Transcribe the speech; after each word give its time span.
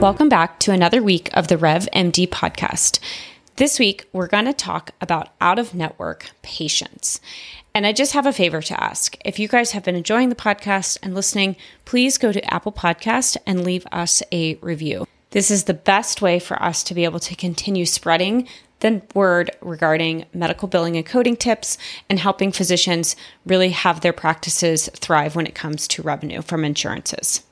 Welcome 0.00 0.28
back 0.28 0.60
to 0.60 0.70
another 0.70 1.02
week 1.02 1.28
of 1.34 1.48
the 1.48 1.58
Rev 1.58 1.88
MD 1.92 2.28
podcast. 2.28 3.00
This 3.56 3.80
week, 3.80 4.08
we're 4.12 4.28
going 4.28 4.44
to 4.44 4.52
talk 4.52 4.92
about 5.00 5.30
out 5.40 5.58
of 5.58 5.74
network 5.74 6.30
patients. 6.40 7.20
And 7.74 7.84
I 7.84 7.92
just 7.92 8.12
have 8.12 8.24
a 8.24 8.32
favor 8.32 8.62
to 8.62 8.80
ask. 8.80 9.16
If 9.24 9.40
you 9.40 9.48
guys 9.48 9.72
have 9.72 9.82
been 9.82 9.96
enjoying 9.96 10.28
the 10.28 10.36
podcast 10.36 10.98
and 11.02 11.16
listening, 11.16 11.56
please 11.84 12.16
go 12.16 12.30
to 12.30 12.54
Apple 12.54 12.70
Podcast 12.70 13.38
and 13.44 13.64
leave 13.64 13.88
us 13.90 14.22
a 14.30 14.54
review. 14.62 15.04
This 15.30 15.50
is 15.50 15.64
the 15.64 15.74
best 15.74 16.22
way 16.22 16.38
for 16.38 16.62
us 16.62 16.84
to 16.84 16.94
be 16.94 17.02
able 17.02 17.18
to 17.18 17.34
continue 17.34 17.84
spreading 17.84 18.46
the 18.78 19.02
word 19.16 19.50
regarding 19.60 20.26
medical 20.32 20.68
billing 20.68 20.96
and 20.96 21.04
coding 21.04 21.36
tips 21.36 21.76
and 22.08 22.20
helping 22.20 22.52
physicians 22.52 23.16
really 23.44 23.70
have 23.70 24.02
their 24.02 24.12
practices 24.12 24.88
thrive 24.94 25.34
when 25.34 25.48
it 25.48 25.56
comes 25.56 25.88
to 25.88 26.02
revenue 26.02 26.40
from 26.40 26.64
insurances. 26.64 27.42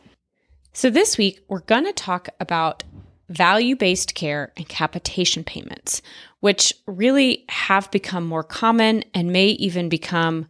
So, 0.77 0.91
this 0.91 1.17
week, 1.17 1.41
we're 1.49 1.61
going 1.61 1.87
to 1.87 1.93
talk 1.95 2.29
about 2.39 2.85
value 3.31 3.77
based 3.77 4.15
care 4.15 4.53
and 4.59 4.69
capitation 4.69 5.43
payments, 5.43 6.03
which 6.41 6.75
really 6.87 7.47
have 7.49 7.91
become 7.91 8.27
more 8.27 8.45
common 8.45 9.03
and 9.15 9.33
may 9.33 9.47
even 9.47 9.89
become 9.89 10.47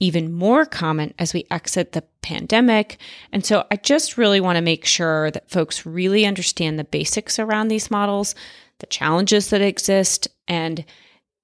even 0.00 0.32
more 0.32 0.66
common 0.66 1.14
as 1.20 1.32
we 1.32 1.46
exit 1.52 1.92
the 1.92 2.02
pandemic. 2.20 2.98
And 3.30 3.46
so 3.46 3.64
I 3.70 3.76
just 3.76 4.18
really 4.18 4.40
want 4.40 4.56
to 4.56 4.60
make 4.60 4.84
sure 4.84 5.30
that 5.30 5.48
folks 5.48 5.86
really 5.86 6.26
understand 6.26 6.76
the 6.76 6.82
basics 6.82 7.38
around 7.38 7.68
these 7.68 7.92
models, 7.92 8.34
the 8.80 8.86
challenges 8.86 9.50
that 9.50 9.60
exist, 9.60 10.26
and 10.48 10.84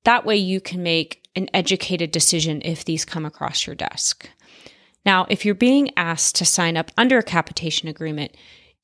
that 0.02 0.26
way 0.26 0.36
you 0.36 0.60
can 0.60 0.82
make 0.82 1.28
an 1.36 1.48
educated 1.54 2.10
decision 2.10 2.60
if 2.64 2.84
these 2.84 3.04
come 3.04 3.24
across 3.24 3.68
your 3.68 3.76
desk. 3.76 4.28
Now, 5.06 5.24
if 5.30 5.44
you're 5.44 5.54
being 5.54 5.92
asked 5.96 6.34
to 6.36 6.44
sign 6.44 6.76
up 6.76 6.90
under 6.98 7.18
a 7.18 7.22
capitation 7.22 7.88
agreement, 7.88 8.36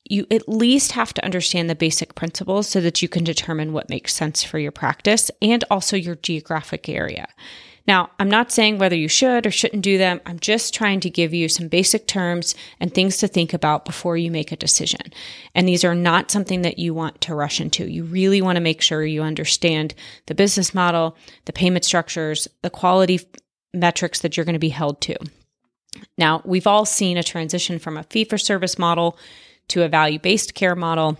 you 0.05 0.27
at 0.31 0.49
least 0.49 0.93
have 0.93 1.13
to 1.15 1.25
understand 1.25 1.69
the 1.69 1.75
basic 1.75 2.15
principles 2.15 2.69
so 2.69 2.81
that 2.81 3.03
you 3.03 3.09
can 3.09 3.25
determine 3.25 3.73
what 3.73 3.91
makes 3.91 4.15
sense 4.15 4.43
for 4.43 4.59
your 4.59 4.73
practice 4.73 5.31
and 5.43 5.65
also 5.69 5.97
your 5.97 6.15
geographic 6.15 6.89
area. 6.89 7.27
Now, 7.89 8.11
I'm 8.21 8.31
not 8.31 8.53
saying 8.53 8.79
whether 8.79 8.95
you 8.95 9.09
should 9.09 9.45
or 9.45 9.51
shouldn't 9.51 9.83
do 9.83 9.99
them. 9.99 10.21
I'm 10.25 10.39
just 10.39 10.73
trying 10.73 11.01
to 11.01 11.11
give 11.11 11.35
you 11.35 11.49
some 11.49 11.67
basic 11.67 12.07
terms 12.07 12.55
and 12.79 12.95
things 12.95 13.17
to 13.19 13.27
think 13.27 13.53
about 13.53 13.85
before 13.85 14.17
you 14.17 14.31
make 14.31 14.53
a 14.53 14.57
decision. 14.57 15.01
And 15.57 15.67
these 15.67 15.83
are 15.83 15.95
not 15.95 16.31
something 16.31 16.63
that 16.63 16.79
you 16.79 16.95
want 16.95 17.21
to 17.23 17.35
rush 17.35 17.61
into. 17.61 17.91
You 17.91 18.05
really 18.05 18.41
want 18.41 18.55
to 18.55 18.63
make 18.63 18.83
sure 18.83 19.05
you 19.05 19.23
understand 19.23 19.95
the 20.27 20.35
business 20.37 20.73
model, 20.73 21.17
the 21.47 21.53
payment 21.53 21.85
structures, 21.85 22.47
the 22.63 22.71
quality 22.71 23.19
metrics 23.75 24.21
that 24.21 24.37
you're 24.37 24.47
going 24.47 24.53
to 24.53 24.61
be 24.61 24.69
held 24.69 25.01
to. 25.01 25.17
Now, 26.17 26.43
we've 26.45 26.67
all 26.67 26.85
seen 26.85 27.17
a 27.17 27.23
transition 27.23 27.79
from 27.79 27.97
a 27.97 28.03
fee 28.05 28.25
for 28.25 28.39
service 28.39 28.79
model 28.79 29.19
to 29.69 29.83
a 29.83 29.89
value 29.89 30.19
based 30.19 30.55
care 30.55 30.75
model 30.75 31.19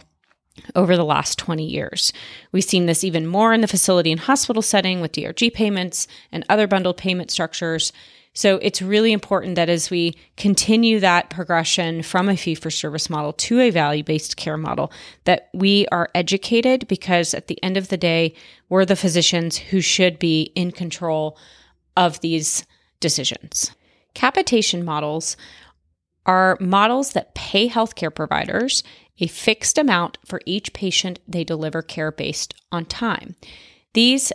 over 0.75 0.97
the 0.97 1.05
last 1.05 1.39
20 1.39 1.65
years. 1.65 2.13
We've 2.53 2.65
seen 2.65 2.87
this 2.87 3.05
even 3.05 3.27
more 3.27 3.53
in 3.53 3.63
the 3.63 3.69
facility 3.69 4.11
and 4.13 4.21
hospital 4.21 4.63
setting 4.63 5.01
with 5.01 5.13
DRG 5.13 5.53
payments 5.55 6.07
and 6.31 6.45
other 6.49 6.67
bundled 6.67 6.99
payment 6.99 7.31
structures. 7.31 7.93
So 8.35 8.57
it's 8.59 8.81
really 8.81 9.13
important 9.13 9.57
that 9.57 9.69
as 9.69 9.91
we 9.91 10.17
continue 10.37 11.01
that 11.01 11.31
progression 11.31 12.03
from 12.03 12.29
a 12.29 12.37
fee 12.37 12.55
for 12.55 12.71
service 12.71 13.11
model 13.11 13.35
to 13.35 13.61
a 13.61 13.71
value 13.71 14.03
based 14.03 14.37
care 14.37 14.57
model, 14.57 14.91
that 15.25 15.51
we 15.53 15.87
are 15.93 16.09
educated 16.15 16.89
because 16.89 17.35
at 17.35 17.49
the 17.49 17.63
end 17.63 17.77
of 17.77 17.89
the 17.89 17.99
day, 17.99 18.35
we're 18.69 18.87
the 18.87 18.97
physicians 18.97 19.59
who 19.59 19.81
should 19.81 20.19
be 20.19 20.53
in 20.55 20.71
control 20.71 21.37
of 21.97 22.21
these 22.21 22.65
decisions. 23.01 23.73
Capitation 24.15 24.85
models 24.85 25.37
are 26.27 26.57
models 26.61 27.13
that 27.13 27.35
pay 27.35 27.69
healthcare 27.69 28.15
providers 28.15 28.83
a 29.19 29.27
fixed 29.27 29.79
amount 29.79 30.19
for 30.25 30.41
each 30.47 30.73
patient 30.73 31.21
they 31.29 31.45
deliver 31.45 31.83
care 31.83 32.11
based 32.11 32.55
on 32.71 32.85
time. 32.85 33.37
These 33.95 34.33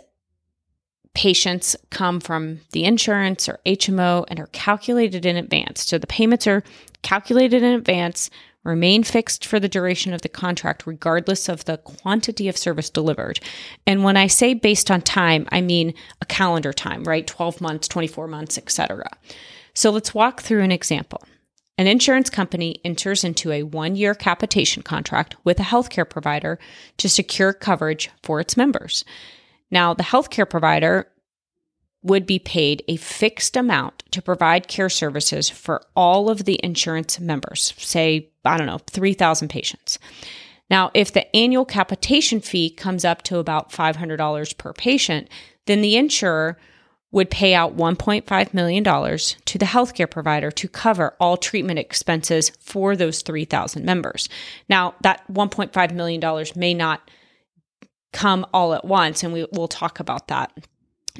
patients 1.14 1.74
come 1.90 2.20
from 2.20 2.60
the 2.72 2.84
insurance 2.84 3.48
or 3.48 3.58
HMO 3.66 4.24
and 4.28 4.38
are 4.38 4.48
calculated 4.48 5.26
in 5.26 5.36
advance. 5.36 5.84
So 5.84 5.98
the 5.98 6.06
payments 6.06 6.46
are 6.46 6.62
calculated 7.02 7.62
in 7.62 7.74
advance, 7.74 8.30
remain 8.62 9.02
fixed 9.02 9.44
for 9.44 9.58
the 9.58 9.68
duration 9.68 10.12
of 10.12 10.22
the 10.22 10.28
contract, 10.28 10.86
regardless 10.86 11.48
of 11.48 11.64
the 11.64 11.78
quantity 11.78 12.48
of 12.48 12.56
service 12.56 12.88
delivered. 12.88 13.40
And 13.86 14.04
when 14.04 14.16
I 14.16 14.26
say 14.28 14.54
based 14.54 14.90
on 14.90 15.02
time, 15.02 15.48
I 15.50 15.60
mean 15.60 15.92
a 16.22 16.26
calendar 16.26 16.72
time, 16.72 17.02
right? 17.02 17.26
12 17.26 17.60
months, 17.60 17.88
24 17.88 18.28
months, 18.28 18.56
etc. 18.56 19.10
So 19.78 19.90
let's 19.90 20.12
walk 20.12 20.40
through 20.40 20.64
an 20.64 20.72
example. 20.72 21.22
An 21.78 21.86
insurance 21.86 22.30
company 22.30 22.80
enters 22.84 23.22
into 23.22 23.52
a 23.52 23.62
one 23.62 23.94
year 23.94 24.12
capitation 24.12 24.82
contract 24.82 25.36
with 25.44 25.60
a 25.60 25.62
healthcare 25.62 26.10
provider 26.10 26.58
to 26.96 27.08
secure 27.08 27.52
coverage 27.52 28.10
for 28.24 28.40
its 28.40 28.56
members. 28.56 29.04
Now, 29.70 29.94
the 29.94 30.02
healthcare 30.02 30.50
provider 30.50 31.06
would 32.02 32.26
be 32.26 32.40
paid 32.40 32.82
a 32.88 32.96
fixed 32.96 33.56
amount 33.56 34.02
to 34.10 34.20
provide 34.20 34.66
care 34.66 34.88
services 34.88 35.48
for 35.48 35.80
all 35.94 36.28
of 36.28 36.44
the 36.44 36.58
insurance 36.64 37.20
members, 37.20 37.72
say, 37.78 38.30
I 38.44 38.56
don't 38.56 38.66
know, 38.66 38.78
3,000 38.78 39.46
patients. 39.46 40.00
Now, 40.68 40.90
if 40.92 41.12
the 41.12 41.36
annual 41.36 41.64
capitation 41.64 42.40
fee 42.40 42.70
comes 42.70 43.04
up 43.04 43.22
to 43.22 43.38
about 43.38 43.70
$500 43.70 44.58
per 44.58 44.72
patient, 44.72 45.28
then 45.66 45.82
the 45.82 45.94
insurer 45.94 46.58
would 47.10 47.30
pay 47.30 47.54
out 47.54 47.76
$1.5 47.76 48.54
million 48.54 48.84
to 48.84 49.58
the 49.58 49.64
healthcare 49.64 50.10
provider 50.10 50.50
to 50.50 50.68
cover 50.68 51.14
all 51.18 51.36
treatment 51.36 51.78
expenses 51.78 52.50
for 52.60 52.94
those 52.94 53.22
3,000 53.22 53.84
members. 53.84 54.28
Now, 54.68 54.94
that 55.02 55.22
$1.5 55.32 55.92
million 55.92 56.46
may 56.54 56.74
not 56.74 57.10
come 58.12 58.46
all 58.52 58.74
at 58.74 58.84
once, 58.84 59.22
and 59.22 59.32
we, 59.32 59.46
will 59.52 59.68
talk 59.68 60.00
about 60.00 60.28
that. 60.28 60.52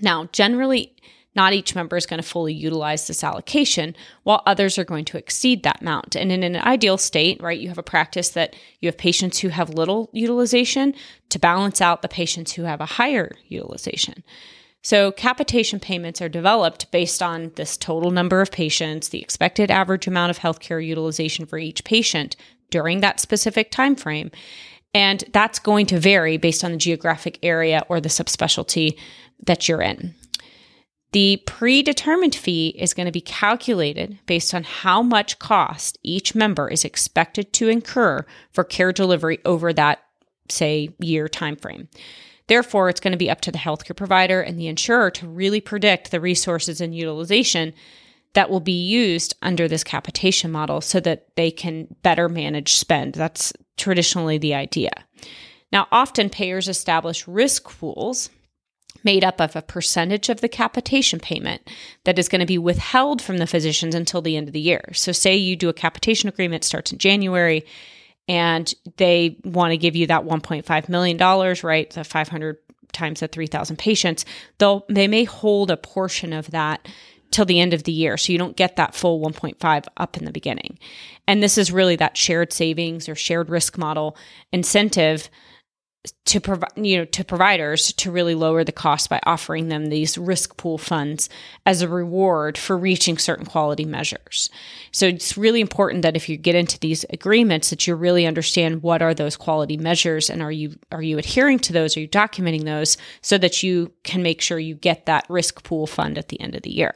Now, 0.01 0.29
generally, 0.33 0.95
not 1.35 1.53
each 1.53 1.75
member 1.75 1.97
is 1.97 2.07
going 2.07 2.21
to 2.21 2.29
fully 2.29 2.53
utilize 2.53 3.07
this 3.07 3.23
allocation, 3.23 3.95
while 4.25 4.43
others 4.45 4.79
are 4.79 4.85
going 4.85 5.05
to 5.07 5.17
exceed 5.17 5.63
that 5.63 5.81
amount. 5.81 6.17
And 6.17 6.33
in 6.33 6.43
an 6.43 6.57
ideal 6.57 6.99
state, 6.99 7.43
right, 7.43 7.59
you 7.59 7.69
have 7.69 7.79
a 7.79 7.83
practice 7.83 8.31
that 8.31 8.57
you 8.81 8.89
have 8.89 8.99
patients 8.99 9.39
who 9.39 9.49
have 9.49 9.71
little 9.71 10.11
utilization 10.13 10.95
to 11.29 11.39
balance 11.39 11.81
out 11.81 12.03
the 12.03 12.09
patients 12.09 12.53
who 12.53 12.63
have 12.63 12.81
a 12.81 12.87
higher 12.87 13.37
utilization. 13.47 14.25
So, 14.89 15.13
capitation 15.13 15.81
payments 15.81 16.23
are 16.23 16.31
developed 16.31 16.91
based 16.91 17.23
on 17.23 17.53
this 17.57 17.77
total 17.77 18.11
number 18.11 18.41
of 18.41 18.51
patients, 18.51 19.11
the 19.11 19.21
expected 19.21 19.71
average 19.71 20.07
amount 20.07 20.31
of 20.31 20.39
healthcare 20.39 20.83
utilization 20.83 21.45
for 21.45 21.59
each 21.59 21.85
patient 21.85 22.37
during 22.71 23.01
that 23.01 23.21
specific 23.21 23.71
time 23.71 23.97
frame. 23.97 24.31
And 24.95 25.25
that's 25.35 25.59
going 25.59 25.85
to 25.89 26.01
vary 26.01 26.39
based 26.39 26.65
on 26.65 26.71
the 26.71 26.79
geographic 26.79 27.39
area 27.43 27.85
or 27.91 28.01
the 28.01 28.09
subspecialty 28.09 28.99
that 29.45 29.69
you're 29.69 29.83
in. 29.83 30.15
The 31.13 31.43
predetermined 31.45 32.35
fee 32.35 32.69
is 32.69 32.95
going 32.95 33.05
to 33.05 33.13
be 33.13 33.21
calculated 33.21 34.19
based 34.25 34.55
on 34.55 34.63
how 34.65 35.03
much 35.03 35.39
cost 35.39 35.99
each 36.03 36.35
member 36.35 36.67
is 36.67 36.87
expected 36.87 37.53
to 37.53 37.69
incur 37.69 38.25
for 38.53 38.65
care 38.65 38.93
delivery 38.93 39.41
over 39.45 39.71
that, 39.75 39.99
say, 40.49 40.89
year 40.99 41.29
time 41.29 41.57
frame. 41.57 41.89
Therefore, 42.49 42.89
it's 42.89 43.01
going 43.01 43.13
to 43.13 43.19
be 43.19 43.31
up 43.31 43.41
to 43.43 43.53
the 43.53 43.59
healthcare 43.59 43.97
provider 43.97 44.41
and 44.41 44.59
the 44.59 44.67
insurer 44.67 45.11
to 45.13 45.29
really 45.29 45.61
predict 45.61 46.11
the 46.11 46.21
resources 46.21 46.81
and 46.81 46.95
utilization 46.95 47.73
that 48.35 48.51
will 48.51 48.61
be 48.61 48.73
used 48.73 49.35
under 49.43 49.69
this 49.69 49.85
capitation 49.85 50.51
model 50.51 50.81
so 50.81 51.01
that 51.01 51.29
they 51.37 51.51
can 51.51 51.87
better 52.03 52.29
manage 52.29 52.75
spend. 52.75 53.15
That's 53.15 53.53
traditionally 53.77 54.39
the 54.39 54.55
idea. 54.55 54.91
Now, 55.73 55.87
often 55.93 56.31
payers 56.31 56.69
establish 56.69 57.29
risk 57.29 57.69
pools 57.79 58.31
made 59.05 59.25
up 59.25 59.41
of 59.41 59.55
a 59.55 59.63
percentage 59.63 60.29
of 60.29 60.41
the 60.41 60.49
capitation 60.49 61.21
payment 61.21 61.63
that 62.05 62.19
is 62.19 62.29
going 62.29 62.41
to 62.41 62.47
be 62.47 62.59
withheld 62.59 63.23
from 63.23 63.39
the 63.39 63.47
physicians 63.47 63.95
until 63.95 64.23
the 64.23 64.37
end 64.37 64.49
of 64.49 64.55
the 64.55 64.61
year. 64.61 64.91
So, 64.93 65.13
say 65.13 65.37
you 65.37 65.55
do 65.57 65.69
a 65.69 65.75
capitation 65.75 66.29
agreement 66.29 66.65
starts 66.65 66.93
in 66.93 66.99
January 66.99 67.65
and 68.29 68.73
they 68.97 69.39
want 69.45 69.73
to 69.73 69.77
give 69.79 69.97
you 69.97 70.07
that 70.09 70.25
1.5 70.25 70.89
million 70.89 71.17
dollars, 71.17 71.65
right? 71.65 71.89
The 71.91 72.05
500 72.05 72.59
times 72.93 73.21
the 73.21 73.29
3,000 73.29 73.77
patients. 73.77 74.25
They'll 74.59 74.85
they 74.89 75.09
may 75.09 75.25
hold 75.25 75.71
a 75.71 75.77
portion 75.77 76.33
of 76.33 76.51
that 76.51 76.87
till 77.31 77.45
the 77.45 77.61
end 77.61 77.75
of 77.75 77.85
the 77.85 77.93
year. 77.93 78.17
So 78.17 78.33
you 78.33 78.39
don't 78.39 78.57
get 78.57 78.77
that 78.77 78.95
full 78.95 79.21
1.5 79.21 79.87
up 79.97 80.17
in 80.17 80.25
the 80.25 80.33
beginning. 80.33 80.79
And 81.27 81.43
this 81.43 81.59
is 81.59 81.71
really 81.71 81.97
that 81.97 82.17
shared 82.17 82.53
savings 82.53 83.09
or 83.09 83.15
shared 83.15 83.51
risk 83.51 83.77
model 83.77 84.17
incentive 84.53 85.29
to 86.27 86.41
provide 86.41 86.71
you 86.77 86.99
know 86.99 87.05
to 87.07 87.25
providers 87.25 87.93
to 87.95 88.11
really 88.11 88.35
lower 88.35 88.65
the 88.65 88.73
cost 88.73 89.09
by 89.09 89.21
offering 89.25 89.69
them 89.69 89.87
these 89.87 90.19
risk 90.19 90.57
pool 90.57 90.79
funds 90.79 91.29
as 91.67 91.83
a 91.83 91.89
reward 91.89 92.59
for 92.59 92.77
reaching 92.77 93.19
certain 93.19 93.47
quality 93.47 93.85
measures. 93.85 94.51
So 94.93 95.07
it's 95.07 95.37
really 95.39 95.61
important 95.61 96.03
that 96.03 96.17
if 96.17 96.29
you 96.29 96.37
get 96.37 96.55
into 96.55 96.79
these 96.79 97.05
agreements 97.11 97.71
that 97.71 97.87
you 97.87 97.95
really 97.95 98.27
understand 98.27 98.83
what 98.83 99.03
are 99.03 99.15
those 99.15 99.37
quality 99.37 99.77
measures 99.77 100.31
and 100.31 100.43
are 100.43 100.53
you 100.53 100.77
are 100.93 101.03
you 101.03 101.19
adhering 101.19 101.59
to 101.61 101.73
those? 101.73 101.97
Are 101.97 102.01
you 102.01 102.09
documenting 102.09 102.65
those 102.65 102.97
so 103.23 103.39
that 103.39 103.63
you 103.63 103.93
can 104.05 104.23
make 104.23 104.41
sure 104.41 104.59
you 104.59 104.75
get 104.75 105.07
that 105.07 105.27
risk 105.29 105.63
pool 105.65 105.87
fund 105.87 106.19
at 106.19 106.29
the 106.29 106.41
end 106.41 106.55
of 106.55 106.63
the 106.63 106.75
year 106.75 106.93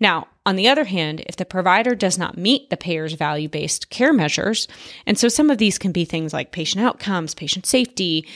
Now, 0.00 0.28
on 0.46 0.56
the 0.56 0.68
other 0.68 0.84
hand, 0.84 1.22
if 1.26 1.36
the 1.36 1.44
provider 1.44 1.94
does 1.94 2.18
not 2.18 2.38
meet 2.38 2.70
the 2.70 2.76
payer's 2.76 3.12
value 3.12 3.48
based 3.48 3.90
care 3.90 4.12
measures, 4.12 4.66
and 5.06 5.18
so 5.18 5.28
some 5.28 5.50
of 5.50 5.58
these 5.58 5.78
can 5.78 5.92
be 5.92 6.04
things 6.04 6.32
like 6.32 6.52
patient 6.52 6.84
outcomes, 6.84 7.34
patient 7.34 7.66
safety, 7.66 8.26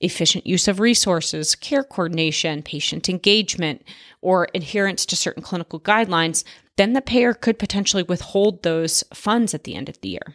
efficient 0.00 0.46
use 0.46 0.68
of 0.68 0.80
resources, 0.80 1.54
care 1.54 1.82
coordination, 1.82 2.62
patient 2.62 3.08
engagement, 3.08 3.82
or 4.20 4.48
adherence 4.54 5.06
to 5.06 5.16
certain 5.16 5.42
clinical 5.42 5.80
guidelines, 5.80 6.44
then 6.76 6.92
the 6.92 7.00
payer 7.00 7.32
could 7.32 7.58
potentially 7.58 8.02
withhold 8.02 8.62
those 8.62 9.02
funds 9.14 9.54
at 9.54 9.64
the 9.64 9.74
end 9.74 9.88
of 9.88 10.00
the 10.00 10.10
year. 10.10 10.34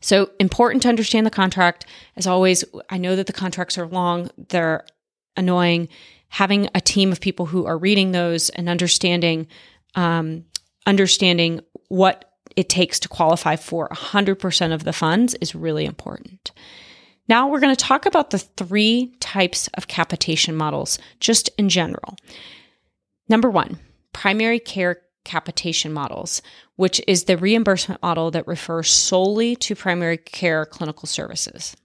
So, 0.00 0.30
important 0.38 0.82
to 0.82 0.88
understand 0.88 1.26
the 1.26 1.30
contract. 1.30 1.86
As 2.16 2.26
always, 2.26 2.64
I 2.90 2.98
know 2.98 3.16
that 3.16 3.26
the 3.26 3.32
contracts 3.32 3.78
are 3.78 3.86
long, 3.86 4.30
they're 4.48 4.84
annoying. 5.36 5.88
Having 6.28 6.68
a 6.74 6.80
team 6.80 7.12
of 7.12 7.20
people 7.20 7.46
who 7.46 7.66
are 7.66 7.78
reading 7.78 8.12
those 8.12 8.48
and 8.50 8.68
understanding 8.68 9.46
um, 9.94 10.44
understanding 10.86 11.60
what 11.88 12.32
it 12.56 12.68
takes 12.68 13.00
to 13.00 13.08
qualify 13.08 13.56
for 13.56 13.88
100% 13.88 14.72
of 14.74 14.84
the 14.84 14.92
funds 14.92 15.34
is 15.40 15.54
really 15.54 15.84
important. 15.84 16.52
Now 17.28 17.48
we're 17.48 17.60
going 17.60 17.74
to 17.74 17.84
talk 17.84 18.04
about 18.04 18.30
the 18.30 18.38
three 18.38 19.14
types 19.20 19.68
of 19.74 19.88
capitation 19.88 20.54
models 20.54 20.98
just 21.20 21.48
in 21.56 21.68
general. 21.68 22.16
Number 23.28 23.48
one, 23.48 23.78
primary 24.12 24.58
care 24.58 25.02
capitation 25.24 25.92
models, 25.92 26.42
which 26.76 27.00
is 27.06 27.24
the 27.24 27.36
reimbursement 27.36 28.02
model 28.02 28.30
that 28.32 28.46
refers 28.46 28.90
solely 28.90 29.54
to 29.56 29.76
primary 29.76 30.18
care 30.18 30.66
clinical 30.66 31.06
services. 31.06 31.76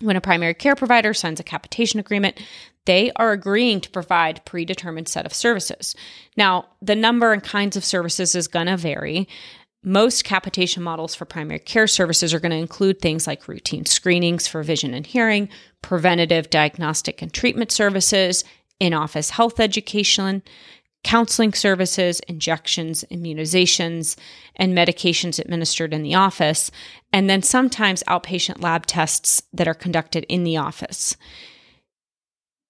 When 0.00 0.16
a 0.16 0.20
primary 0.20 0.54
care 0.54 0.76
provider 0.76 1.14
signs 1.14 1.40
a 1.40 1.44
capitation 1.44 1.98
agreement, 1.98 2.40
they 2.88 3.12
are 3.16 3.32
agreeing 3.32 3.82
to 3.82 3.90
provide 3.90 4.42
predetermined 4.46 5.08
set 5.08 5.26
of 5.26 5.34
services. 5.34 5.94
Now, 6.38 6.68
the 6.80 6.94
number 6.94 7.34
and 7.34 7.44
kinds 7.44 7.76
of 7.76 7.84
services 7.84 8.34
is 8.34 8.48
going 8.48 8.66
to 8.66 8.78
vary. 8.78 9.28
Most 9.84 10.24
capitation 10.24 10.82
models 10.82 11.14
for 11.14 11.26
primary 11.26 11.58
care 11.58 11.86
services 11.86 12.32
are 12.32 12.40
going 12.40 12.50
to 12.50 12.56
include 12.56 13.02
things 13.02 13.26
like 13.26 13.46
routine 13.46 13.84
screenings 13.84 14.48
for 14.48 14.62
vision 14.62 14.94
and 14.94 15.06
hearing, 15.06 15.50
preventative 15.82 16.48
diagnostic 16.48 17.20
and 17.20 17.30
treatment 17.30 17.70
services, 17.70 18.42
in 18.80 18.94
office 18.94 19.30
health 19.30 19.60
education, 19.60 20.42
counseling 21.04 21.52
services, 21.52 22.20
injections, 22.20 23.04
immunizations, 23.10 24.16
and 24.56 24.72
medications 24.72 25.38
administered 25.38 25.92
in 25.92 26.02
the 26.02 26.14
office, 26.14 26.70
and 27.12 27.28
then 27.28 27.42
sometimes 27.42 28.02
outpatient 28.04 28.62
lab 28.62 28.86
tests 28.86 29.42
that 29.52 29.68
are 29.68 29.74
conducted 29.74 30.24
in 30.30 30.44
the 30.44 30.56
office. 30.56 31.16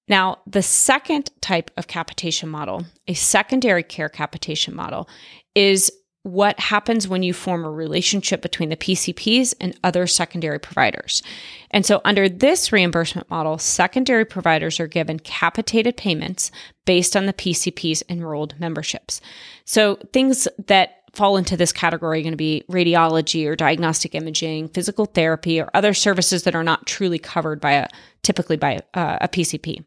Now, 0.08 0.38
the 0.46 0.62
second 0.62 1.31
type 1.40 1.70
of 1.76 1.87
capitation 1.87 2.49
model, 2.49 2.84
a 3.06 3.14
secondary 3.14 3.82
care 3.82 4.08
capitation 4.08 4.75
model, 4.75 5.08
is 5.55 5.93
what 6.28 6.60
happens 6.60 7.08
when 7.08 7.22
you 7.22 7.32
form 7.32 7.64
a 7.64 7.70
relationship 7.70 8.42
between 8.42 8.69
the 8.69 8.76
PCPs 8.76 9.54
and 9.60 9.78
other 9.82 10.06
secondary 10.06 10.58
providers. 10.58 11.22
And 11.70 11.86
so, 11.86 12.00
under 12.04 12.28
this 12.28 12.70
reimbursement 12.70 13.30
model, 13.30 13.58
secondary 13.58 14.25
providers 14.25 14.78
are 14.78 14.86
given 14.86 15.19
capitated 15.19 15.96
payments 15.96 16.50
based 16.84 17.16
on 17.16 17.26
the 17.26 17.32
PCP's 17.32 18.02
enrolled 18.08 18.58
memberships. 18.60 19.20
So, 19.64 19.96
things 20.12 20.46
that 20.66 21.02
fall 21.14 21.36
into 21.36 21.56
this 21.56 21.72
category 21.72 22.20
are 22.20 22.22
going 22.22 22.32
to 22.32 22.36
be 22.36 22.62
radiology 22.70 23.46
or 23.46 23.56
diagnostic 23.56 24.14
imaging, 24.14 24.69
physical 24.69 25.06
therapy, 25.06 25.60
or 25.60 25.70
other 25.72 25.94
services 25.94 26.42
that 26.42 26.54
are 26.54 26.62
not 26.62 26.86
truly 26.86 27.19
covered 27.19 27.60
by 27.60 27.72
a 27.72 27.88
typically 28.22 28.56
by 28.56 28.81
uh, 28.94 29.19
a 29.22 29.28
PCP. 29.28 29.84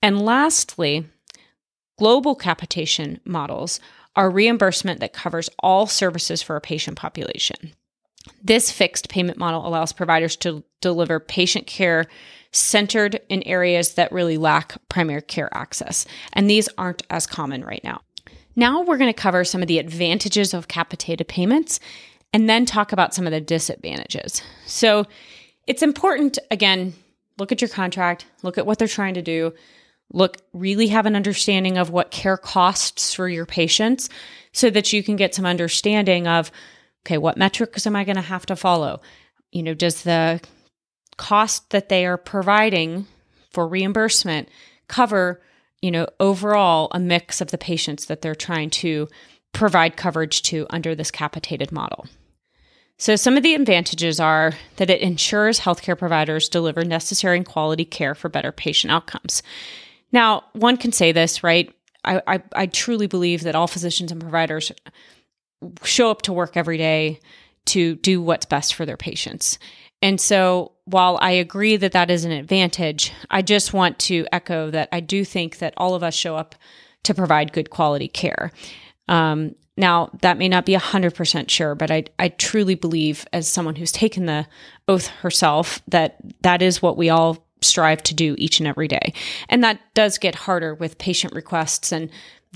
And 0.00 0.24
lastly, 0.24 1.08
global 1.98 2.34
capitation 2.34 3.20
models 3.24 3.80
are 4.16 4.30
reimbursement 4.30 5.00
that 5.00 5.12
covers 5.12 5.50
all 5.60 5.86
services 5.86 6.42
for 6.42 6.56
a 6.56 6.60
patient 6.60 6.96
population. 6.96 7.72
This 8.42 8.72
fixed 8.72 9.08
payment 9.08 9.38
model 9.38 9.66
allows 9.66 9.92
providers 9.92 10.34
to 10.36 10.64
deliver 10.80 11.20
patient 11.20 11.66
care 11.66 12.06
centered 12.50 13.20
in 13.28 13.42
areas 13.42 13.94
that 13.94 14.10
really 14.10 14.38
lack 14.38 14.76
primary 14.88 15.22
care 15.22 15.54
access. 15.54 16.06
And 16.32 16.48
these 16.48 16.68
aren't 16.78 17.02
as 17.10 17.26
common 17.26 17.64
right 17.64 17.84
now. 17.84 18.00
Now 18.56 18.82
we're 18.82 18.96
going 18.96 19.12
to 19.12 19.20
cover 19.20 19.44
some 19.44 19.62
of 19.62 19.68
the 19.68 19.78
advantages 19.78 20.54
of 20.54 20.66
capitated 20.66 21.28
payments 21.28 21.78
and 22.32 22.48
then 22.48 22.64
talk 22.64 22.92
about 22.92 23.14
some 23.14 23.26
of 23.26 23.32
the 23.32 23.40
disadvantages. 23.40 24.42
So 24.64 25.04
it's 25.66 25.82
important, 25.82 26.38
again, 26.50 26.94
look 27.38 27.52
at 27.52 27.60
your 27.60 27.68
contract, 27.68 28.26
look 28.42 28.56
at 28.56 28.66
what 28.66 28.78
they're 28.78 28.88
trying 28.88 29.14
to 29.14 29.22
do, 29.22 29.52
look, 30.12 30.36
really 30.52 30.88
have 30.88 31.06
an 31.06 31.16
understanding 31.16 31.78
of 31.78 31.90
what 31.90 32.10
care 32.10 32.36
costs 32.36 33.12
for 33.12 33.28
your 33.28 33.46
patients 33.46 34.08
so 34.52 34.70
that 34.70 34.92
you 34.92 35.02
can 35.02 35.16
get 35.16 35.34
some 35.34 35.46
understanding 35.46 36.26
of, 36.26 36.50
okay, 37.04 37.18
what 37.18 37.36
metrics 37.36 37.86
am 37.86 37.96
I 37.96 38.04
going 38.04 38.16
to 38.16 38.22
have 38.22 38.46
to 38.46 38.56
follow? 38.56 39.00
You 39.52 39.62
know, 39.62 39.74
does 39.74 40.02
the 40.02 40.40
cost 41.16 41.70
that 41.70 41.88
they 41.88 42.06
are 42.06 42.18
providing 42.18 43.06
for 43.50 43.66
reimbursement 43.66 44.48
cover 44.88 45.40
you 45.82 45.90
know, 45.90 46.06
overall 46.20 46.88
a 46.92 46.98
mix 46.98 47.40
of 47.40 47.50
the 47.50 47.58
patients 47.58 48.06
that 48.06 48.22
they're 48.22 48.34
trying 48.34 48.70
to 48.70 49.08
provide 49.52 49.96
coverage 49.96 50.42
to 50.42 50.66
under 50.70 50.94
this 50.94 51.10
capitated 51.10 51.72
model. 51.72 52.06
So, 52.98 53.14
some 53.14 53.36
of 53.36 53.42
the 53.42 53.54
advantages 53.54 54.18
are 54.18 54.54
that 54.76 54.90
it 54.90 55.00
ensures 55.00 55.60
healthcare 55.60 55.98
providers 55.98 56.48
deliver 56.48 56.84
necessary 56.84 57.36
and 57.36 57.46
quality 57.46 57.84
care 57.84 58.14
for 58.14 58.28
better 58.28 58.52
patient 58.52 58.92
outcomes. 58.92 59.42
Now, 60.12 60.44
one 60.52 60.76
can 60.76 60.92
say 60.92 61.12
this, 61.12 61.42
right? 61.42 61.72
I, 62.04 62.22
I, 62.26 62.42
I 62.54 62.66
truly 62.66 63.06
believe 63.06 63.42
that 63.42 63.54
all 63.54 63.66
physicians 63.66 64.12
and 64.12 64.20
providers 64.20 64.72
show 65.82 66.10
up 66.10 66.22
to 66.22 66.32
work 66.32 66.56
every 66.56 66.78
day 66.78 67.20
to 67.66 67.96
do 67.96 68.22
what's 68.22 68.46
best 68.46 68.74
for 68.74 68.86
their 68.86 68.96
patients. 68.96 69.58
And 70.02 70.20
so, 70.20 70.72
while 70.84 71.18
I 71.20 71.32
agree 71.32 71.76
that 71.76 71.92
that 71.92 72.10
is 72.10 72.24
an 72.24 72.30
advantage, 72.30 73.12
I 73.30 73.42
just 73.42 73.72
want 73.72 73.98
to 74.00 74.26
echo 74.30 74.70
that 74.70 74.88
I 74.92 75.00
do 75.00 75.24
think 75.24 75.58
that 75.58 75.74
all 75.76 75.94
of 75.94 76.02
us 76.02 76.14
show 76.14 76.36
up 76.36 76.54
to 77.04 77.14
provide 77.14 77.52
good 77.52 77.70
quality 77.70 78.06
care. 78.06 78.52
Um, 79.08 79.54
now, 79.76 80.10
that 80.22 80.38
may 80.38 80.48
not 80.48 80.64
be 80.64 80.74
100% 80.74 81.50
sure, 81.50 81.74
but 81.74 81.90
I, 81.90 82.04
I 82.18 82.28
truly 82.28 82.74
believe, 82.74 83.26
as 83.32 83.48
someone 83.48 83.76
who's 83.76 83.92
taken 83.92 84.26
the 84.26 84.46
oath 84.88 85.08
herself, 85.08 85.82
that 85.88 86.16
that 86.42 86.62
is 86.62 86.80
what 86.80 86.96
we 86.96 87.10
all 87.10 87.45
strive 87.60 88.02
to 88.04 88.14
do 88.14 88.34
each 88.38 88.60
and 88.60 88.66
every 88.66 88.88
day. 88.88 89.12
And 89.48 89.62
that 89.64 89.80
does 89.94 90.18
get 90.18 90.34
harder 90.34 90.74
with 90.74 90.98
patient 90.98 91.32
requests 91.34 91.92
and 91.92 92.10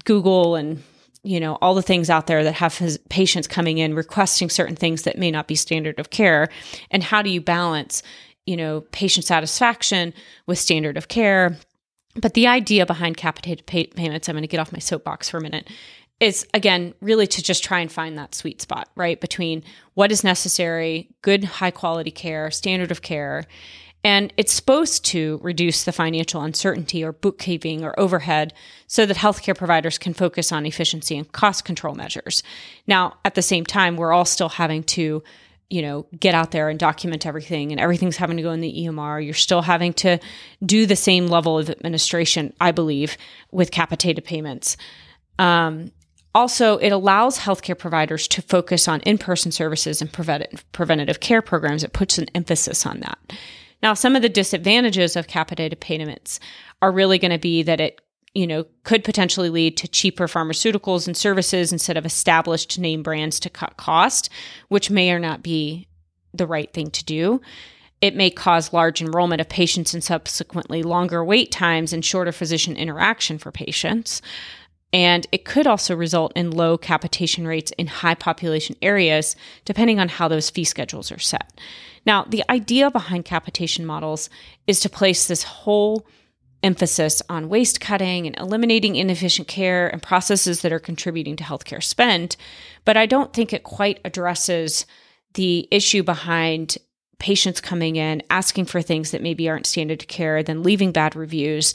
Google 0.04 0.54
and 0.54 0.82
you 1.22 1.38
know 1.38 1.58
all 1.60 1.74
the 1.74 1.82
things 1.82 2.08
out 2.08 2.26
there 2.26 2.42
that 2.44 2.54
have 2.54 2.80
patients 3.08 3.46
coming 3.46 3.78
in 3.78 3.94
requesting 3.94 4.48
certain 4.48 4.76
things 4.76 5.02
that 5.02 5.18
may 5.18 5.30
not 5.30 5.46
be 5.46 5.54
standard 5.54 5.98
of 5.98 6.10
care 6.10 6.48
and 6.90 7.02
how 7.02 7.22
do 7.22 7.30
you 7.30 7.40
balance 7.40 8.02
you 8.46 8.56
know 8.56 8.82
patient 8.92 9.26
satisfaction 9.26 10.14
with 10.46 10.58
standard 10.58 10.96
of 10.96 11.08
care 11.08 11.56
but 12.14 12.34
the 12.34 12.46
idea 12.46 12.86
behind 12.86 13.16
capitated 13.16 13.66
pay- 13.66 13.86
payments 13.86 14.28
i'm 14.28 14.34
going 14.34 14.42
to 14.42 14.48
get 14.48 14.60
off 14.60 14.72
my 14.72 14.78
soapbox 14.78 15.28
for 15.28 15.36
a 15.36 15.42
minute 15.42 15.68
is 16.20 16.46
again 16.54 16.94
really 17.00 17.26
to 17.26 17.42
just 17.42 17.62
try 17.62 17.80
and 17.80 17.92
find 17.92 18.16
that 18.16 18.34
sweet 18.34 18.62
spot 18.62 18.88
right 18.96 19.20
between 19.20 19.62
what 19.94 20.10
is 20.10 20.24
necessary 20.24 21.08
good 21.20 21.44
high 21.44 21.70
quality 21.70 22.10
care 22.10 22.50
standard 22.50 22.90
of 22.90 23.02
care 23.02 23.44
and 24.02 24.32
it's 24.36 24.52
supposed 24.52 25.04
to 25.06 25.38
reduce 25.42 25.84
the 25.84 25.92
financial 25.92 26.40
uncertainty 26.42 27.04
or 27.04 27.12
bookkeeping 27.12 27.84
or 27.84 27.98
overhead 27.98 28.54
so 28.86 29.04
that 29.04 29.16
healthcare 29.16 29.56
providers 29.56 29.98
can 29.98 30.14
focus 30.14 30.52
on 30.52 30.64
efficiency 30.64 31.18
and 31.18 31.30
cost 31.32 31.64
control 31.64 31.94
measures. 31.94 32.42
Now, 32.86 33.18
at 33.24 33.34
the 33.34 33.42
same 33.42 33.66
time, 33.66 33.96
we're 33.96 34.12
all 34.12 34.24
still 34.24 34.48
having 34.48 34.84
to, 34.84 35.22
you 35.68 35.82
know, 35.82 36.06
get 36.18 36.34
out 36.34 36.50
there 36.50 36.70
and 36.70 36.78
document 36.78 37.26
everything 37.26 37.72
and 37.72 37.80
everything's 37.80 38.16
having 38.16 38.38
to 38.38 38.42
go 38.42 38.52
in 38.52 38.62
the 38.62 38.84
EMR. 38.86 39.22
You're 39.22 39.34
still 39.34 39.62
having 39.62 39.92
to 39.94 40.18
do 40.64 40.86
the 40.86 40.96
same 40.96 41.26
level 41.26 41.58
of 41.58 41.68
administration, 41.68 42.54
I 42.58 42.70
believe, 42.70 43.18
with 43.50 43.70
capitated 43.70 44.24
payments. 44.24 44.78
Um, 45.38 45.92
also, 46.34 46.78
it 46.78 46.90
allows 46.90 47.38
healthcare 47.38 47.76
providers 47.76 48.28
to 48.28 48.40
focus 48.40 48.88
on 48.88 49.00
in 49.00 49.18
person 49.18 49.52
services 49.52 50.00
and 50.00 50.10
prevent- 50.10 50.64
preventative 50.72 51.20
care 51.20 51.42
programs. 51.42 51.82
It 51.84 51.92
puts 51.92 52.18
an 52.18 52.28
emphasis 52.34 52.86
on 52.86 53.00
that. 53.00 53.18
Now, 53.82 53.94
some 53.94 54.16
of 54.16 54.22
the 54.22 54.28
disadvantages 54.28 55.16
of 55.16 55.26
capitated 55.26 55.80
payments 55.80 56.40
are 56.82 56.92
really 56.92 57.18
going 57.18 57.30
to 57.30 57.38
be 57.38 57.62
that 57.62 57.80
it 57.80 58.00
you 58.34 58.46
know, 58.46 58.64
could 58.84 59.02
potentially 59.02 59.50
lead 59.50 59.76
to 59.76 59.88
cheaper 59.88 60.28
pharmaceuticals 60.28 61.06
and 61.06 61.16
services 61.16 61.72
instead 61.72 61.96
of 61.96 62.06
established 62.06 62.78
name 62.78 63.02
brands 63.02 63.40
to 63.40 63.50
cut 63.50 63.76
cost, 63.76 64.30
which 64.68 64.90
may 64.90 65.10
or 65.10 65.18
not 65.18 65.42
be 65.42 65.88
the 66.32 66.46
right 66.46 66.72
thing 66.72 66.90
to 66.90 67.04
do. 67.04 67.40
It 68.00 68.14
may 68.14 68.30
cause 68.30 68.72
large 68.72 69.02
enrollment 69.02 69.40
of 69.40 69.48
patients 69.48 69.92
and 69.92 70.02
subsequently 70.02 70.82
longer 70.82 71.24
wait 71.24 71.50
times 71.50 71.92
and 71.92 72.04
shorter 72.04 72.32
physician 72.32 72.76
interaction 72.76 73.36
for 73.36 73.50
patients. 73.50 74.22
And 74.92 75.26
it 75.30 75.44
could 75.44 75.66
also 75.66 75.94
result 75.94 76.32
in 76.34 76.50
low 76.50 76.76
capitation 76.76 77.46
rates 77.46 77.72
in 77.78 77.86
high 77.86 78.14
population 78.16 78.76
areas, 78.82 79.36
depending 79.64 80.00
on 80.00 80.08
how 80.08 80.26
those 80.26 80.50
fee 80.50 80.64
schedules 80.64 81.12
are 81.12 81.18
set. 81.18 81.60
Now, 82.06 82.24
the 82.24 82.42
idea 82.50 82.90
behind 82.90 83.24
capitation 83.24 83.86
models 83.86 84.30
is 84.66 84.80
to 84.80 84.88
place 84.88 85.26
this 85.28 85.44
whole 85.44 86.06
emphasis 86.62 87.22
on 87.28 87.48
waste 87.48 87.80
cutting 87.80 88.26
and 88.26 88.36
eliminating 88.38 88.96
inefficient 88.96 89.48
care 89.48 89.88
and 89.88 90.02
processes 90.02 90.62
that 90.62 90.72
are 90.72 90.78
contributing 90.80 91.36
to 91.36 91.44
healthcare 91.44 91.82
spend. 91.82 92.36
But 92.84 92.96
I 92.96 93.06
don't 93.06 93.32
think 93.32 93.52
it 93.52 93.62
quite 93.62 94.00
addresses 94.04 94.86
the 95.34 95.68
issue 95.70 96.02
behind 96.02 96.76
patients 97.18 97.60
coming 97.60 97.96
in 97.96 98.22
asking 98.30 98.64
for 98.64 98.82
things 98.82 99.10
that 99.10 99.22
maybe 99.22 99.48
aren't 99.48 99.66
standard 99.66 100.06
care, 100.08 100.42
then 100.42 100.62
leaving 100.62 100.90
bad 100.90 101.14
reviews. 101.14 101.74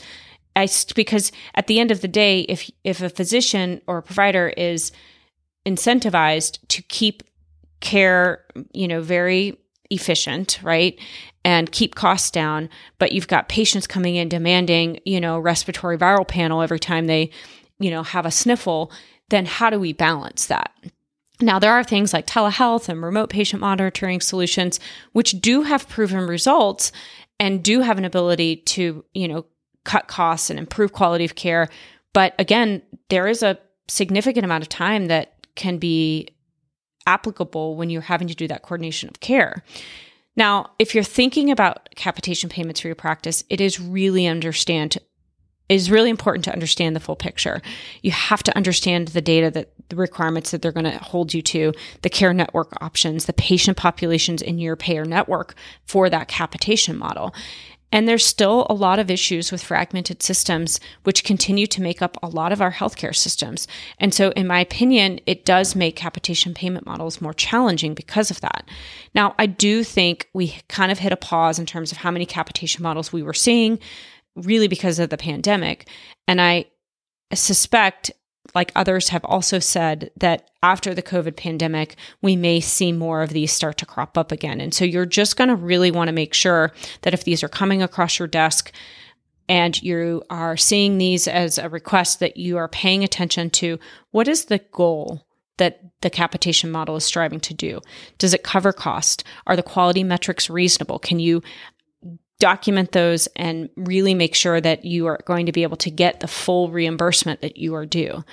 I, 0.56 0.68
because 0.94 1.30
at 1.54 1.66
the 1.66 1.78
end 1.78 1.90
of 1.90 2.00
the 2.00 2.08
day, 2.08 2.40
if 2.40 2.70
if 2.82 3.02
a 3.02 3.10
physician 3.10 3.82
or 3.86 3.98
a 3.98 4.02
provider 4.02 4.48
is 4.48 4.90
incentivized 5.66 6.58
to 6.68 6.82
keep 6.82 7.22
care, 7.80 8.44
you 8.72 8.88
know, 8.88 9.02
very 9.02 9.58
efficient, 9.90 10.58
right? 10.62 10.98
And 11.44 11.70
keep 11.70 11.94
costs 11.94 12.30
down, 12.30 12.68
but 12.98 13.12
you've 13.12 13.28
got 13.28 13.48
patients 13.48 13.86
coming 13.86 14.16
in 14.16 14.28
demanding, 14.28 14.98
you 15.04 15.20
know, 15.20 15.38
respiratory 15.38 15.96
viral 15.96 16.26
panel 16.26 16.62
every 16.62 16.80
time 16.80 17.06
they, 17.06 17.30
you 17.78 17.90
know, 17.90 18.02
have 18.02 18.26
a 18.26 18.30
sniffle, 18.30 18.90
then 19.28 19.46
how 19.46 19.70
do 19.70 19.78
we 19.78 19.92
balance 19.92 20.46
that? 20.46 20.72
Now, 21.40 21.58
there 21.58 21.72
are 21.72 21.84
things 21.84 22.12
like 22.12 22.26
telehealth 22.26 22.88
and 22.88 23.02
remote 23.02 23.28
patient 23.28 23.60
monitoring 23.60 24.20
solutions, 24.20 24.80
which 25.12 25.40
do 25.40 25.62
have 25.62 25.88
proven 25.88 26.26
results 26.26 26.92
and 27.38 27.62
do 27.62 27.82
have 27.82 27.98
an 27.98 28.06
ability 28.06 28.56
to, 28.56 29.04
you 29.12 29.28
know, 29.28 29.44
cut 29.86 30.08
costs 30.08 30.50
and 30.50 30.58
improve 30.58 30.92
quality 30.92 31.24
of 31.24 31.34
care. 31.34 31.68
But 32.12 32.34
again, 32.38 32.82
there 33.08 33.26
is 33.26 33.42
a 33.42 33.58
significant 33.88 34.44
amount 34.44 34.62
of 34.62 34.68
time 34.68 35.06
that 35.06 35.34
can 35.54 35.78
be 35.78 36.28
applicable 37.06 37.76
when 37.76 37.88
you're 37.88 38.02
having 38.02 38.28
to 38.28 38.34
do 38.34 38.48
that 38.48 38.62
coordination 38.62 39.08
of 39.08 39.20
care. 39.20 39.62
Now, 40.34 40.70
if 40.78 40.94
you're 40.94 41.04
thinking 41.04 41.50
about 41.50 41.88
capitation 41.94 42.50
payments 42.50 42.80
for 42.80 42.88
your 42.88 42.94
practice, 42.94 43.44
it 43.48 43.60
is 43.60 43.80
really 43.80 44.26
understand 44.26 44.98
is 45.68 45.90
really 45.90 46.10
important 46.10 46.44
to 46.44 46.52
understand 46.52 46.94
the 46.94 47.00
full 47.00 47.16
picture. 47.16 47.60
You 48.02 48.12
have 48.12 48.40
to 48.44 48.56
understand 48.56 49.08
the 49.08 49.20
data 49.20 49.50
that 49.50 49.72
the 49.88 49.96
requirements 49.96 50.52
that 50.52 50.62
they're 50.62 50.70
going 50.70 50.84
to 50.84 50.98
hold 50.98 51.34
you 51.34 51.42
to, 51.42 51.72
the 52.02 52.08
care 52.08 52.32
network 52.32 52.72
options, 52.80 53.24
the 53.24 53.32
patient 53.32 53.76
populations 53.76 54.42
in 54.42 54.60
your 54.60 54.76
payer 54.76 55.04
network 55.04 55.54
for 55.84 56.08
that 56.08 56.28
capitation 56.28 56.96
model. 56.96 57.34
And 57.92 58.08
there's 58.08 58.26
still 58.26 58.66
a 58.68 58.74
lot 58.74 58.98
of 58.98 59.10
issues 59.10 59.52
with 59.52 59.62
fragmented 59.62 60.22
systems, 60.22 60.80
which 61.04 61.24
continue 61.24 61.66
to 61.68 61.80
make 61.80 62.02
up 62.02 62.18
a 62.22 62.28
lot 62.28 62.52
of 62.52 62.60
our 62.60 62.72
healthcare 62.72 63.14
systems. 63.14 63.68
And 63.98 64.12
so, 64.12 64.30
in 64.30 64.46
my 64.46 64.60
opinion, 64.60 65.20
it 65.26 65.44
does 65.44 65.76
make 65.76 65.96
capitation 65.96 66.52
payment 66.52 66.84
models 66.84 67.20
more 67.20 67.32
challenging 67.32 67.94
because 67.94 68.30
of 68.30 68.40
that. 68.40 68.68
Now, 69.14 69.34
I 69.38 69.46
do 69.46 69.84
think 69.84 70.28
we 70.34 70.58
kind 70.68 70.90
of 70.90 70.98
hit 70.98 71.12
a 71.12 71.16
pause 71.16 71.58
in 71.58 71.66
terms 71.66 71.92
of 71.92 71.98
how 71.98 72.10
many 72.10 72.26
capitation 72.26 72.82
models 72.82 73.12
we 73.12 73.22
were 73.22 73.32
seeing, 73.34 73.78
really 74.34 74.68
because 74.68 74.98
of 74.98 75.10
the 75.10 75.16
pandemic. 75.16 75.88
And 76.26 76.40
I 76.40 76.66
suspect 77.32 78.10
like 78.56 78.72
others 78.74 79.10
have 79.10 79.24
also 79.26 79.58
said 79.58 80.10
that 80.16 80.50
after 80.62 80.94
the 80.94 81.02
COVID 81.02 81.36
pandemic, 81.36 81.94
we 82.22 82.34
may 82.36 82.58
see 82.58 82.90
more 82.90 83.22
of 83.22 83.28
these 83.28 83.52
start 83.52 83.76
to 83.76 83.86
crop 83.86 84.16
up 84.16 84.32
again. 84.32 84.62
And 84.62 84.72
so 84.72 84.84
you're 84.84 85.04
just 85.04 85.36
going 85.36 85.48
to 85.48 85.54
really 85.54 85.90
want 85.90 86.08
to 86.08 86.12
make 86.12 86.32
sure 86.32 86.72
that 87.02 87.12
if 87.12 87.22
these 87.22 87.44
are 87.44 87.48
coming 87.48 87.82
across 87.82 88.18
your 88.18 88.26
desk, 88.26 88.72
and 89.48 89.80
you 89.80 90.22
are 90.28 90.56
seeing 90.56 90.98
these 90.98 91.28
as 91.28 91.58
a 91.58 91.68
request 91.68 92.18
that 92.18 92.36
you 92.36 92.56
are 92.56 92.66
paying 92.66 93.04
attention 93.04 93.48
to 93.50 93.78
what 94.10 94.26
is 94.26 94.46
the 94.46 94.58
goal 94.72 95.22
that 95.58 95.80
the 96.00 96.10
capitation 96.10 96.70
model 96.70 96.96
is 96.96 97.04
striving 97.04 97.40
to 97.40 97.54
do? 97.54 97.80
Does 98.18 98.34
it 98.34 98.42
cover 98.42 98.72
cost? 98.72 99.22
Are 99.46 99.54
the 99.54 99.62
quality 99.62 100.02
metrics 100.02 100.50
reasonable? 100.50 100.98
Can 100.98 101.18
you 101.18 101.42
document 102.38 102.92
those 102.92 103.26
and 103.36 103.70
really 103.76 104.14
make 104.14 104.34
sure 104.34 104.60
that 104.60 104.84
you 104.84 105.06
are 105.06 105.20
going 105.24 105.46
to 105.46 105.52
be 105.52 105.62
able 105.62 105.76
to 105.78 105.90
get 105.90 106.20
the 106.20 106.28
full 106.28 106.70
reimbursement 106.70 107.40
that 107.40 107.56
you 107.56 107.74
are 107.74 107.86
due. 107.86 108.24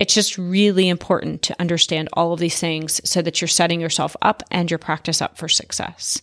It's 0.00 0.14
just 0.14 0.36
really 0.36 0.88
important 0.88 1.42
to 1.42 1.60
understand 1.60 2.08
all 2.14 2.32
of 2.32 2.40
these 2.40 2.58
things 2.58 3.00
so 3.08 3.22
that 3.22 3.40
you're 3.40 3.48
setting 3.48 3.80
yourself 3.80 4.16
up 4.22 4.42
and 4.50 4.70
your 4.70 4.78
practice 4.78 5.22
up 5.22 5.38
for 5.38 5.48
success. 5.48 6.20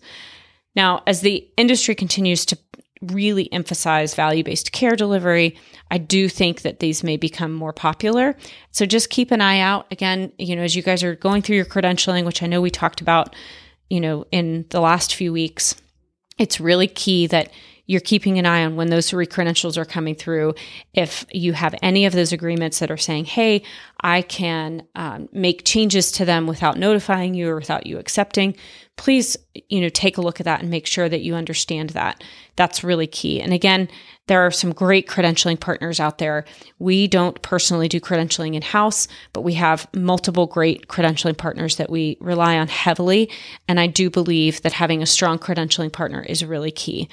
Now, 0.75 1.03
as 1.07 1.21
the 1.21 1.47
industry 1.57 1.95
continues 1.95 2.45
to 2.47 2.57
really 3.01 3.51
emphasize 3.51 4.13
value 4.13 4.43
based 4.43 4.73
care 4.73 4.95
delivery, 4.95 5.57
I 5.89 5.97
do 5.97 6.29
think 6.29 6.61
that 6.61 6.79
these 6.79 7.03
may 7.03 7.17
become 7.17 7.53
more 7.53 7.73
popular. 7.73 8.35
So 8.71 8.85
just 8.85 9.09
keep 9.09 9.31
an 9.31 9.41
eye 9.41 9.59
out. 9.59 9.87
Again, 9.89 10.31
you 10.37 10.55
know, 10.55 10.61
as 10.63 10.75
you 10.75 10.83
guys 10.83 11.01
are 11.03 11.15
going 11.15 11.41
through 11.41 11.55
your 11.55 11.65
credentialing, 11.65 12.25
which 12.25 12.43
I 12.43 12.47
know 12.47 12.61
we 12.61 12.69
talked 12.69 13.01
about, 13.01 13.35
you 13.89 13.99
know, 13.99 14.25
in 14.31 14.65
the 14.69 14.81
last 14.81 15.15
few 15.15 15.33
weeks 15.33 15.75
it's 16.37 16.59
really 16.59 16.87
key 16.87 17.27
that 17.27 17.51
you're 17.85 18.01
keeping 18.01 18.37
an 18.39 18.45
eye 18.45 18.63
on 18.63 18.75
when 18.75 18.89
those 18.89 19.13
re-credentials 19.13 19.77
are 19.77 19.85
coming 19.85 20.15
through. 20.15 20.53
If 20.93 21.25
you 21.31 21.53
have 21.53 21.75
any 21.81 22.05
of 22.05 22.13
those 22.13 22.31
agreements 22.31 22.79
that 22.79 22.91
are 22.91 22.97
saying, 22.97 23.25
"Hey, 23.25 23.63
I 24.01 24.21
can 24.21 24.83
um, 24.95 25.29
make 25.31 25.65
changes 25.65 26.11
to 26.13 26.25
them 26.25 26.47
without 26.47 26.77
notifying 26.77 27.33
you 27.33 27.49
or 27.49 27.55
without 27.55 27.87
you 27.87 27.97
accepting," 27.97 28.55
please, 28.97 29.35
you 29.69 29.81
know, 29.81 29.89
take 29.89 30.17
a 30.17 30.21
look 30.21 30.39
at 30.39 30.45
that 30.45 30.61
and 30.61 30.69
make 30.69 30.85
sure 30.85 31.09
that 31.09 31.21
you 31.21 31.33
understand 31.33 31.91
that. 31.91 32.23
That's 32.55 32.83
really 32.83 33.07
key. 33.07 33.41
And 33.41 33.51
again, 33.51 33.87
there 34.27 34.45
are 34.45 34.51
some 34.51 34.73
great 34.73 35.07
credentialing 35.07 35.59
partners 35.59 35.99
out 35.99 36.19
there. 36.19 36.45
We 36.77 37.07
don't 37.07 37.41
personally 37.41 37.87
do 37.87 37.99
credentialing 37.99 38.53
in 38.53 38.61
house, 38.61 39.07
but 39.33 39.41
we 39.41 39.55
have 39.55 39.87
multiple 39.95 40.45
great 40.45 40.87
credentialing 40.87 41.37
partners 41.37 41.77
that 41.77 41.89
we 41.89 42.17
rely 42.19 42.57
on 42.57 42.67
heavily. 42.67 43.29
And 43.67 43.79
I 43.79 43.87
do 43.87 44.09
believe 44.09 44.61
that 44.61 44.73
having 44.73 45.01
a 45.01 45.07
strong 45.07 45.39
credentialing 45.39 45.91
partner 45.91 46.21
is 46.21 46.45
really 46.45 46.71
key. 46.71 47.09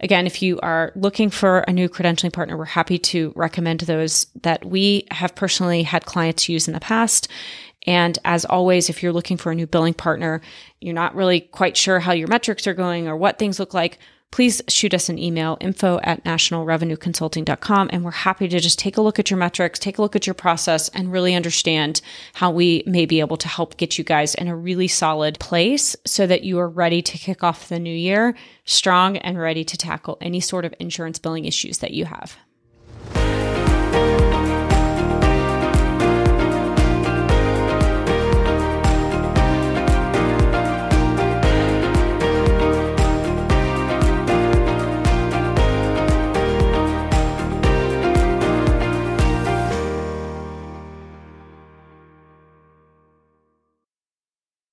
Again, 0.00 0.26
if 0.26 0.42
you 0.42 0.60
are 0.60 0.92
looking 0.94 1.28
for 1.30 1.60
a 1.60 1.72
new 1.72 1.88
credentialing 1.88 2.32
partner, 2.32 2.56
we're 2.56 2.64
happy 2.64 2.98
to 2.98 3.32
recommend 3.34 3.80
those 3.80 4.26
that 4.42 4.64
we 4.64 5.06
have 5.10 5.34
personally 5.34 5.82
had 5.82 6.06
clients 6.06 6.48
use 6.48 6.68
in 6.68 6.74
the 6.74 6.80
past. 6.80 7.28
And 7.86 8.18
as 8.24 8.44
always, 8.44 8.88
if 8.90 9.02
you're 9.02 9.12
looking 9.12 9.36
for 9.36 9.50
a 9.50 9.54
new 9.54 9.66
billing 9.66 9.94
partner, 9.94 10.40
you're 10.80 10.94
not 10.94 11.14
really 11.14 11.40
quite 11.40 11.76
sure 11.76 12.00
how 12.00 12.12
your 12.12 12.28
metrics 12.28 12.66
are 12.66 12.74
going 12.74 13.08
or 13.08 13.16
what 13.16 13.38
things 13.38 13.58
look 13.58 13.74
like, 13.74 13.98
please 14.30 14.62
shoot 14.68 14.94
us 14.94 15.08
an 15.08 15.18
email 15.18 15.56
info 15.60 15.98
at 16.02 16.22
nationalrevenueconsulting.com 16.24 17.90
and 17.92 18.04
we're 18.04 18.10
happy 18.10 18.48
to 18.48 18.60
just 18.60 18.78
take 18.78 18.96
a 18.96 19.00
look 19.00 19.18
at 19.18 19.30
your 19.30 19.38
metrics 19.38 19.78
take 19.78 19.98
a 19.98 20.02
look 20.02 20.16
at 20.16 20.26
your 20.26 20.34
process 20.34 20.88
and 20.90 21.12
really 21.12 21.34
understand 21.34 22.00
how 22.34 22.50
we 22.50 22.82
may 22.86 23.06
be 23.06 23.20
able 23.20 23.36
to 23.36 23.48
help 23.48 23.76
get 23.76 23.98
you 23.98 24.04
guys 24.04 24.34
in 24.34 24.48
a 24.48 24.56
really 24.56 24.88
solid 24.88 25.38
place 25.38 25.96
so 26.04 26.26
that 26.26 26.44
you 26.44 26.58
are 26.58 26.68
ready 26.68 27.02
to 27.02 27.18
kick 27.18 27.42
off 27.42 27.68
the 27.68 27.78
new 27.78 27.94
year 27.94 28.34
strong 28.64 29.16
and 29.18 29.38
ready 29.38 29.64
to 29.64 29.76
tackle 29.76 30.18
any 30.20 30.40
sort 30.40 30.64
of 30.64 30.74
insurance 30.78 31.18
billing 31.18 31.44
issues 31.44 31.78
that 31.78 31.92
you 31.92 32.04
have 32.04 32.36